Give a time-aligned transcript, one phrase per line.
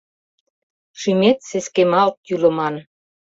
[0.99, 2.75] Шӱмет сескемалт йӱлыман.